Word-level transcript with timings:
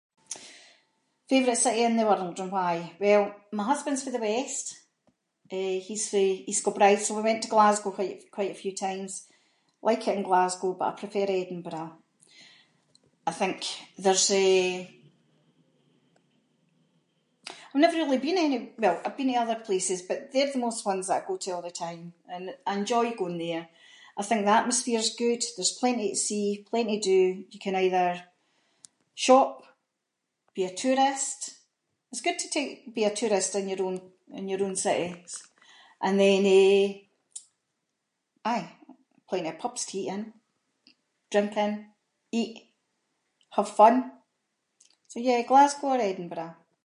Favourite 1.31 1.57
city 1.65 1.81
in 1.87 1.95
the 1.97 2.05
world 2.09 2.39
or 2.43 2.47
why. 2.55 2.73
Well, 3.03 3.23
my 3.59 3.63
husband’s 3.71 4.03
fae 4.03 4.15
the 4.15 4.25
west, 4.31 4.65
eh 5.57 5.75
he’s 5.87 6.05
fae 6.13 6.31
East 6.49 6.63
Kilbride, 6.65 7.01
so 7.03 7.11
we 7.17 7.27
went 7.29 7.41
to 7.43 7.53
Glasgow 7.55 7.91
quite- 7.99 8.25
quite 8.37 8.53
a 8.53 8.61
few 8.63 8.73
times, 8.85 9.11
like 9.87 10.03
it 10.07 10.17
in 10.17 10.23
Glasgow, 10.29 10.69
but 10.77 10.89
I 10.89 10.99
prefer 11.01 11.27
Edinburgh. 11.41 11.91
I 13.31 13.33
think 13.39 13.57
there’s 14.03 14.29
eh- 14.43 14.85
I’ve 17.71 17.83
never 17.85 17.97
really 17.99 18.21
been 18.27 18.43
anywh- 18.45 18.71
well 18.81 18.97
I’ve 19.05 19.17
been 19.19 19.31
to 19.33 19.39
other 19.45 19.59
places, 19.67 19.99
but 20.09 20.19
they’re 20.33 20.51
the 20.53 20.65
most 20.67 20.81
ones 20.91 21.05
that 21.07 21.19
I 21.23 21.27
go 21.29 21.35
to 21.39 21.51
all 21.53 21.65
the 21.67 21.79
time, 21.85 22.03
and 22.33 22.43
I 22.69 22.73
enjoy 22.79 23.05
going 23.13 23.39
there. 23.45 23.65
I 24.19 24.23
think 24.25 24.39
the 24.41 24.59
atmosphere’s 24.61 25.15
good, 25.25 25.41
there’s 25.55 25.79
plenty 25.81 26.07
to 26.11 26.19
see, 26.27 26.47
plenty 26.71 26.95
to 26.99 27.07
do, 27.15 27.21
you 27.53 27.59
can 27.65 27.75
either, 27.83 28.09
shop, 29.27 29.53
be 30.57 30.65
a 30.71 30.75
tourist, 30.83 31.39
it’s 32.11 32.21
good 32.27 32.37
to 32.41 32.49
tak- 32.55 32.83
be 32.97 33.03
a 33.09 33.15
tourist 33.19 33.51
in 33.59 33.69
your 33.71 33.81
own- 33.87 34.07
in 34.39 34.45
your 34.51 34.63
own 34.67 34.75
city, 34.85 35.09
and 36.05 36.15
then 36.23 36.41
eh- 36.59 36.95
aye 38.51 38.67
plenty 39.29 39.47
of 39.51 39.57
pubs 39.63 39.83
to 39.85 39.95
eat 39.99 40.09
in, 40.15 40.23
drink 41.31 41.53
in, 41.65 41.73
eat, 42.39 42.55
have 43.55 43.69
fun, 43.79 43.95
so 45.11 45.17
yeah, 45.27 45.41
Glasgow 45.51 45.87
or 45.93 46.01
Edinburgh. 46.11 46.53